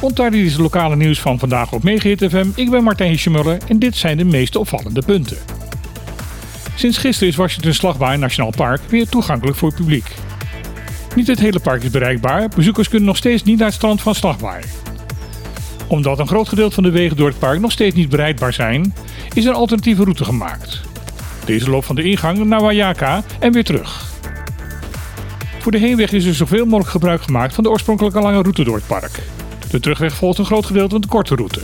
Ontardi 0.00 0.44
is 0.44 0.52
het 0.52 0.60
lokale 0.60 0.96
nieuws 0.96 1.20
van 1.20 1.38
vandaag 1.38 1.72
op 1.72 1.82
Megahit 1.82 2.24
FM. 2.30 2.46
Ik 2.54 2.70
ben 2.70 2.82
Martijn 2.82 3.10
Hischemuller 3.10 3.58
en 3.68 3.78
dit 3.78 3.96
zijn 3.96 4.16
de 4.16 4.24
meest 4.24 4.56
opvallende 4.56 5.02
punten. 5.06 5.36
Sinds 6.74 6.98
gisteren 6.98 7.28
is 7.28 7.36
Washington 7.36 7.72
Slagbaai 7.72 8.18
Nationaal 8.18 8.52
Park 8.56 8.80
weer 8.88 9.08
toegankelijk 9.08 9.56
voor 9.56 9.68
het 9.68 9.76
publiek. 9.76 10.14
Niet 11.14 11.26
het 11.26 11.38
hele 11.38 11.60
park 11.60 11.82
is 11.82 11.90
bereikbaar, 11.90 12.48
bezoekers 12.48 12.88
kunnen 12.88 13.06
nog 13.06 13.16
steeds 13.16 13.42
niet 13.42 13.56
naar 13.56 13.66
het 13.66 13.76
strand 13.76 14.02
van 14.02 14.14
Slagbaai. 14.14 14.62
Omdat 15.86 16.18
een 16.18 16.26
groot 16.26 16.48
gedeelte 16.48 16.74
van 16.74 16.84
de 16.84 16.90
wegen 16.90 17.16
door 17.16 17.28
het 17.28 17.38
park 17.38 17.60
nog 17.60 17.72
steeds 17.72 17.94
niet 17.94 18.08
bereikbaar 18.08 18.52
zijn, 18.52 18.94
is 19.34 19.44
een 19.44 19.54
alternatieve 19.54 20.02
route 20.02 20.24
gemaakt. 20.24 20.80
Deze 21.44 21.70
loopt 21.70 21.86
van 21.86 21.96
de 21.96 22.02
ingang 22.02 22.44
naar 22.44 22.60
Wayaka 22.60 23.22
en 23.38 23.52
weer 23.52 23.64
terug. 23.64 24.13
Voor 25.64 25.72
de 25.72 25.78
heenweg 25.78 26.12
is 26.12 26.24
er 26.24 26.34
zoveel 26.34 26.64
mogelijk 26.64 26.90
gebruik 26.90 27.22
gemaakt 27.22 27.54
van 27.54 27.64
de 27.64 27.70
oorspronkelijke 27.70 28.20
lange 28.20 28.40
route 28.42 28.64
door 28.64 28.76
het 28.76 28.86
park. 28.86 29.22
De 29.70 29.80
terugweg 29.80 30.14
volgt 30.14 30.38
een 30.38 30.44
groot 30.44 30.66
gedeelte 30.66 30.90
van 30.90 31.00
de 31.00 31.06
korte 31.06 31.34
route. 31.34 31.60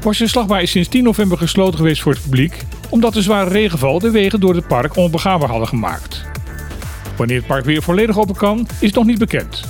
Washington 0.00 0.28
Slagbaai 0.28 0.62
is 0.62 0.70
sinds 0.70 0.88
10 0.88 1.02
november 1.02 1.38
gesloten 1.38 1.76
geweest 1.76 2.02
voor 2.02 2.12
het 2.12 2.22
publiek, 2.22 2.64
omdat 2.88 3.12
de 3.12 3.22
zware 3.22 3.50
regenval 3.50 3.98
de 3.98 4.10
wegen 4.10 4.40
door 4.40 4.54
het 4.54 4.66
park 4.66 4.96
onbegaanbaar 4.96 5.48
hadden 5.48 5.68
gemaakt. 5.68 6.24
Wanneer 7.16 7.36
het 7.36 7.46
park 7.46 7.64
weer 7.64 7.82
volledig 7.82 8.18
open 8.18 8.36
kan, 8.36 8.66
is 8.80 8.92
nog 8.92 9.04
niet 9.04 9.18
bekend. 9.18 9.64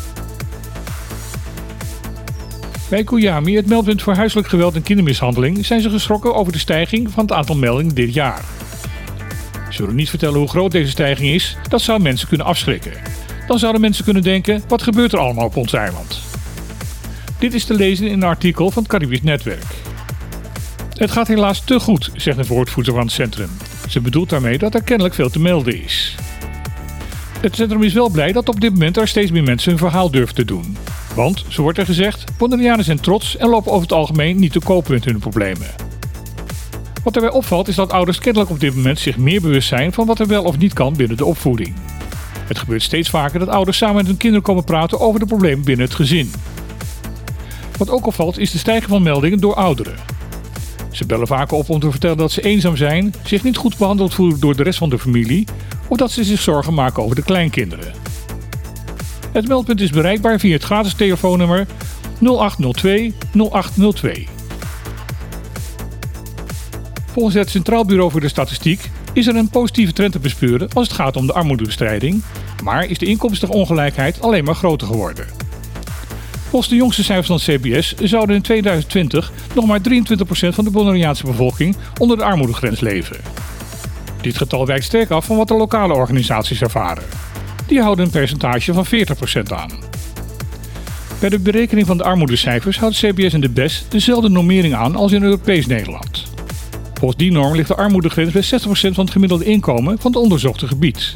Bij 2.88 3.04
Kuyami, 3.04 3.56
het 3.56 3.66
meldpunt 3.66 4.02
voor 4.02 4.14
huiselijk 4.14 4.48
geweld 4.48 4.74
en 4.74 4.82
kindermishandeling, 4.82 5.66
zijn 5.66 5.80
ze 5.80 5.90
geschrokken 5.90 6.34
over 6.34 6.52
de 6.52 6.58
stijging 6.58 7.10
van 7.10 7.22
het 7.22 7.32
aantal 7.32 7.56
meldingen 7.56 7.94
dit 7.94 8.14
jaar. 8.14 8.44
Zullen 9.72 9.94
niet 9.94 10.10
vertellen 10.10 10.38
hoe 10.38 10.48
groot 10.48 10.70
deze 10.70 10.90
stijging 10.90 11.34
is, 11.34 11.56
dat 11.68 11.80
zou 11.80 12.00
mensen 12.00 12.28
kunnen 12.28 12.46
afschrikken. 12.46 12.92
Dan 13.46 13.58
zouden 13.58 13.80
mensen 13.80 14.04
kunnen 14.04 14.22
denken: 14.22 14.62
wat 14.68 14.82
gebeurt 14.82 15.12
er 15.12 15.18
allemaal 15.18 15.46
op 15.46 15.56
ons 15.56 15.72
eiland? 15.72 16.20
Dit 17.38 17.54
is 17.54 17.64
te 17.64 17.74
lezen 17.74 18.06
in 18.06 18.12
een 18.12 18.22
artikel 18.22 18.70
van 18.70 18.82
het 18.82 18.92
Caribisch 18.92 19.22
Netwerk. 19.22 19.64
Het 20.94 21.10
gaat 21.10 21.28
helaas 21.28 21.64
te 21.64 21.80
goed, 21.80 22.10
zegt 22.14 22.38
een 22.38 22.46
woordvoerder 22.46 22.92
van 22.92 23.02
het 23.02 23.12
centrum. 23.12 23.50
Ze 23.88 24.00
bedoelt 24.00 24.28
daarmee 24.28 24.58
dat 24.58 24.74
er 24.74 24.82
kennelijk 24.82 25.14
veel 25.14 25.30
te 25.30 25.40
melden 25.40 25.82
is. 25.82 26.14
Het 27.40 27.56
centrum 27.56 27.82
is 27.82 27.92
wel 27.92 28.08
blij 28.10 28.32
dat 28.32 28.48
op 28.48 28.60
dit 28.60 28.70
moment 28.70 28.96
er 28.96 29.08
steeds 29.08 29.30
meer 29.30 29.42
mensen 29.42 29.70
hun 29.70 29.78
verhaal 29.78 30.10
durven 30.10 30.34
te 30.34 30.44
doen. 30.44 30.76
Want, 31.14 31.44
zo 31.48 31.62
wordt 31.62 31.78
er 31.78 31.86
gezegd, 31.86 32.24
Bonaireanen 32.38 32.84
zijn 32.84 33.00
trots 33.00 33.36
en 33.36 33.48
lopen 33.48 33.70
over 33.70 33.82
het 33.82 33.92
algemeen 33.92 34.38
niet 34.38 34.52
te 34.52 34.60
kopen 34.60 34.92
met 34.92 35.04
hun 35.04 35.18
problemen. 35.18 35.91
Wat 37.02 37.14
erbij 37.14 37.30
opvalt 37.30 37.68
is 37.68 37.74
dat 37.74 37.92
ouders 37.92 38.18
kennelijk 38.18 38.50
op 38.50 38.60
dit 38.60 38.74
moment 38.74 38.98
zich 38.98 39.16
meer 39.16 39.40
bewust 39.40 39.68
zijn 39.68 39.92
van 39.92 40.06
wat 40.06 40.18
er 40.18 40.26
wel 40.26 40.44
of 40.44 40.58
niet 40.58 40.72
kan 40.72 40.96
binnen 40.96 41.16
de 41.16 41.24
opvoeding. 41.24 41.74
Het 42.46 42.58
gebeurt 42.58 42.82
steeds 42.82 43.10
vaker 43.10 43.38
dat 43.38 43.48
ouders 43.48 43.76
samen 43.76 43.96
met 43.96 44.06
hun 44.06 44.16
kinderen 44.16 44.44
komen 44.44 44.64
praten 44.64 45.00
over 45.00 45.20
de 45.20 45.26
problemen 45.26 45.64
binnen 45.64 45.86
het 45.86 45.94
gezin. 45.94 46.32
Wat 47.76 47.90
ook 47.90 48.06
opvalt 48.06 48.38
is 48.38 48.50
de 48.50 48.58
stijging 48.58 48.90
van 48.90 49.02
meldingen 49.02 49.40
door 49.40 49.54
ouderen. 49.54 49.94
Ze 50.90 51.06
bellen 51.06 51.26
vaker 51.26 51.56
op 51.56 51.68
om 51.68 51.80
te 51.80 51.90
vertellen 51.90 52.16
dat 52.16 52.32
ze 52.32 52.42
eenzaam 52.42 52.76
zijn, 52.76 53.14
zich 53.24 53.42
niet 53.42 53.56
goed 53.56 53.78
behandeld 53.78 54.14
voelen 54.14 54.40
door 54.40 54.56
de 54.56 54.62
rest 54.62 54.78
van 54.78 54.90
de 54.90 54.98
familie 54.98 55.46
of 55.88 55.96
dat 55.96 56.10
ze 56.10 56.24
zich 56.24 56.40
zorgen 56.40 56.74
maken 56.74 57.02
over 57.02 57.16
de 57.16 57.22
kleinkinderen. 57.22 57.92
Het 59.32 59.48
meldpunt 59.48 59.80
is 59.80 59.90
bereikbaar 59.90 60.38
via 60.38 60.52
het 60.52 60.64
gratis 60.64 60.94
telefoonnummer 60.94 61.66
0802 62.20 63.14
0802. 63.32 64.26
Volgens 67.12 67.34
het 67.34 67.50
Centraal 67.50 67.84
Bureau 67.84 68.10
voor 68.10 68.20
de 68.20 68.28
Statistiek 68.28 68.90
is 69.12 69.26
er 69.26 69.36
een 69.36 69.48
positieve 69.48 69.92
trend 69.92 70.12
te 70.12 70.18
bespeuren 70.18 70.68
als 70.72 70.88
het 70.88 70.96
gaat 70.96 71.16
om 71.16 71.26
de 71.26 71.32
armoedebestrijding, 71.32 72.22
maar 72.62 72.84
is 72.84 72.98
de 72.98 73.06
inkomstenongelijkheid 73.06 74.20
alleen 74.20 74.44
maar 74.44 74.54
groter 74.54 74.86
geworden. 74.86 75.26
Volgens 76.48 76.70
de 76.70 76.76
jongste 76.76 77.04
cijfers 77.04 77.26
van 77.26 77.36
het 77.36 77.62
CBS 77.62 77.94
zouden 77.94 78.36
in 78.36 78.42
2020 78.42 79.32
nog 79.54 79.66
maar 79.66 79.80
23% 79.80 79.82
van 80.48 80.64
de 80.64 80.70
Bonaireaanse 80.70 81.26
bevolking 81.26 81.76
onder 81.98 82.16
de 82.16 82.24
armoedegrens 82.24 82.80
leven. 82.80 83.16
Dit 84.20 84.36
getal 84.36 84.66
wijkt 84.66 84.84
sterk 84.84 85.10
af 85.10 85.24
van 85.24 85.36
wat 85.36 85.48
de 85.48 85.54
lokale 85.54 85.94
organisaties 85.94 86.62
ervaren. 86.62 87.04
Die 87.66 87.80
houden 87.80 88.04
een 88.04 88.10
percentage 88.10 88.72
van 88.72 88.86
40% 88.86 89.52
aan. 89.52 89.70
Bij 91.20 91.28
de 91.28 91.38
berekening 91.38 91.86
van 91.86 91.96
de 91.96 92.04
armoedecijfers 92.04 92.78
houdt 92.78 92.96
CBS 92.96 93.32
en 93.32 93.40
de 93.40 93.50
BES 93.50 93.84
dezelfde 93.88 94.28
normering 94.28 94.74
aan 94.74 94.96
als 94.96 95.12
in 95.12 95.22
Europees 95.22 95.66
Nederland. 95.66 96.31
Volgens 97.02 97.22
die 97.22 97.32
norm 97.32 97.54
ligt 97.54 97.68
de 97.68 97.74
armoedegrens 97.74 98.32
bij 98.32 98.42
60% 98.42 98.94
van 98.94 99.04
het 99.04 99.10
gemiddelde 99.10 99.44
inkomen 99.44 99.98
van 99.98 100.12
het 100.12 100.20
onderzochte 100.20 100.66
gebied. 100.66 101.14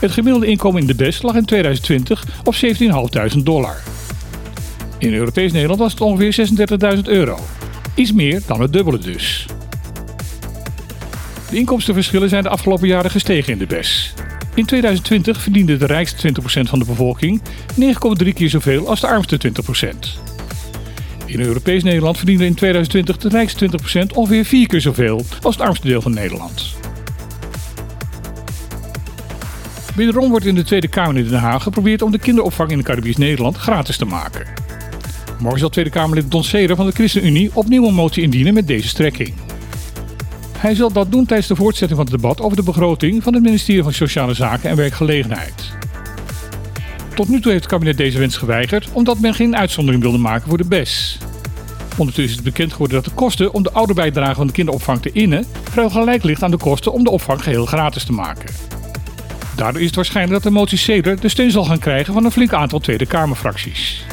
Het 0.00 0.10
gemiddelde 0.10 0.46
inkomen 0.46 0.80
in 0.80 0.86
de 0.86 0.94
BES 0.94 1.22
lag 1.22 1.34
in 1.34 1.44
2020 1.44 2.24
op 2.44 2.54
17.500 3.34 3.42
dollar. 3.42 3.82
In 4.98 5.14
Europees 5.14 5.52
Nederland 5.52 5.80
was 5.80 5.92
het 5.92 6.00
ongeveer 6.00 6.48
36.000 6.96 7.00
euro. 7.02 7.38
Iets 7.94 8.12
meer 8.12 8.42
dan 8.46 8.60
het 8.60 8.72
dubbele 8.72 8.98
dus. 8.98 9.46
De 11.50 11.56
inkomstenverschillen 11.56 12.28
zijn 12.28 12.42
de 12.42 12.48
afgelopen 12.48 12.88
jaren 12.88 13.10
gestegen 13.10 13.52
in 13.52 13.58
de 13.58 13.66
BES. 13.66 14.14
In 14.54 14.64
2020 14.64 15.40
verdiende 15.40 15.76
de 15.76 15.86
rijkste 15.86 16.32
20% 16.32 16.42
van 16.42 16.78
de 16.78 16.84
bevolking 16.84 17.42
9,3 18.24 18.32
keer 18.34 18.50
zoveel 18.50 18.88
als 18.88 19.00
de 19.00 19.06
armste 19.06 19.38
20%. 19.38 20.37
In 21.28 21.40
Europees 21.40 21.82
Nederland 21.82 22.16
verdiende 22.16 22.44
in 22.44 22.54
2020 22.54 23.16
de 23.16 23.28
rijkste 23.28 23.70
20% 24.12 24.14
ongeveer 24.14 24.44
4 24.44 24.66
keer 24.66 24.80
zoveel 24.80 25.24
als 25.42 25.56
het 25.56 25.64
armste 25.64 25.86
deel 25.86 26.02
van 26.02 26.14
Nederland. 26.14 26.76
Wederom 29.94 30.30
wordt 30.30 30.46
in 30.46 30.54
de 30.54 30.64
Tweede 30.64 30.88
Kamer 30.88 31.16
in 31.16 31.28
Den 31.28 31.38
Haag 31.38 31.62
geprobeerd 31.62 32.02
om 32.02 32.10
de 32.10 32.18
kinderopvang 32.18 32.70
in 32.70 32.82
Caribisch 32.82 33.16
Nederland 33.16 33.56
gratis 33.56 33.96
te 33.96 34.04
maken. 34.04 34.46
Morgen 35.38 35.60
zal 35.60 35.68
Tweede 35.68 35.90
Kamerlid 35.90 36.30
Don 36.30 36.44
Seder 36.44 36.76
van 36.76 36.86
de 36.86 36.92
ChristenUnie 36.92 37.50
opnieuw 37.54 37.86
een 37.86 37.94
motie 37.94 38.22
indienen 38.22 38.54
met 38.54 38.66
deze 38.66 38.88
strekking. 38.88 39.34
Hij 40.58 40.74
zal 40.74 40.92
dat 40.92 41.12
doen 41.12 41.26
tijdens 41.26 41.48
de 41.48 41.56
voortzetting 41.56 41.98
van 41.98 42.08
het 42.08 42.20
debat 42.20 42.40
over 42.40 42.56
de 42.56 42.62
begroting 42.62 43.22
van 43.22 43.34
het 43.34 43.42
ministerie 43.42 43.82
van 43.82 43.92
Sociale 43.92 44.34
Zaken 44.34 44.70
en 44.70 44.76
Werkgelegenheid. 44.76 45.76
Tot 47.18 47.28
nu 47.28 47.40
toe 47.40 47.50
heeft 47.50 47.64
het 47.64 47.72
kabinet 47.72 47.96
deze 47.96 48.18
wens 48.18 48.36
geweigerd 48.36 48.88
omdat 48.92 49.20
men 49.20 49.34
geen 49.34 49.56
uitzondering 49.56 50.02
wilde 50.02 50.18
maken 50.18 50.48
voor 50.48 50.58
de 50.58 50.64
BES. 50.64 51.18
Ondertussen 51.96 52.24
is 52.24 52.34
het 52.34 52.44
bekend 52.44 52.72
geworden 52.72 52.96
dat 52.96 53.04
de 53.04 53.10
kosten 53.10 53.52
om 53.52 53.62
de 53.62 53.72
ouderbijdrage 53.72 54.34
van 54.34 54.46
de 54.46 54.52
kinderopvang 54.52 55.02
te 55.02 55.12
innen 55.12 55.44
vrijwel 55.62 55.90
gelijk 55.90 56.22
ligt 56.22 56.42
aan 56.42 56.50
de 56.50 56.56
kosten 56.56 56.92
om 56.92 57.04
de 57.04 57.10
opvang 57.10 57.42
geheel 57.42 57.66
gratis 57.66 58.04
te 58.04 58.12
maken. 58.12 58.54
Daardoor 59.56 59.80
is 59.80 59.86
het 59.86 59.96
waarschijnlijk 59.96 60.42
dat 60.42 60.52
de 60.52 60.58
motie 60.58 60.78
Seder 60.78 61.20
de 61.20 61.28
steun 61.28 61.50
zal 61.50 61.64
gaan 61.64 61.78
krijgen 61.78 62.12
van 62.12 62.24
een 62.24 62.30
flink 62.30 62.52
aantal 62.52 62.78
Tweede 62.78 63.06
Kamerfracties. 63.06 64.04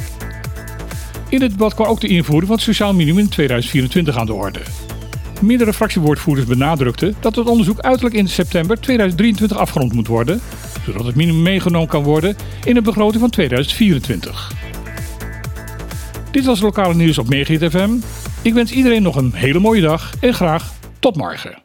In 1.29 1.41
het 1.41 1.51
debat 1.51 1.73
kwam 1.73 1.87
ook 1.87 2.01
de 2.01 2.07
invoering 2.07 2.47
van 2.47 2.55
het 2.55 2.65
sociaal 2.65 2.93
minimum 2.93 3.19
in 3.19 3.29
2024 3.29 4.17
aan 4.17 4.25
de 4.25 4.33
orde. 4.33 4.59
Meerdere 5.41 5.73
fractiewoordvoerders 5.73 6.47
benadrukten 6.47 7.15
dat 7.19 7.35
het 7.35 7.47
onderzoek 7.47 7.79
uiterlijk 7.79 8.15
in 8.15 8.27
september 8.27 8.79
2023 8.79 9.57
afgerond 9.57 9.93
moet 9.93 10.07
worden, 10.07 10.41
zodat 10.85 11.05
het 11.05 11.15
minimum 11.15 11.41
meegenomen 11.41 11.87
kan 11.87 12.03
worden 12.03 12.35
in 12.63 12.73
de 12.73 12.81
begroting 12.81 13.21
van 13.21 13.29
2024. 13.29 14.51
Dit 16.31 16.45
was 16.45 16.59
lokale 16.59 16.93
nieuws 16.93 17.17
op 17.17 17.29
Megahit 17.29 17.71
FM. 17.71 17.89
Ik 18.41 18.53
wens 18.53 18.71
iedereen 18.71 19.03
nog 19.03 19.15
een 19.15 19.33
hele 19.33 19.59
mooie 19.59 19.81
dag 19.81 20.13
en 20.19 20.33
graag 20.33 20.73
tot 20.99 21.15
morgen. 21.15 21.64